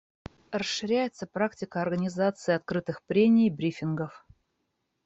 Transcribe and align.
Расширяется 0.51 1.27
практика 1.27 1.79
организации 1.83 2.55
открытых 2.55 3.03
прений 3.03 3.45
и 3.45 3.51
брифингов. 3.51 4.25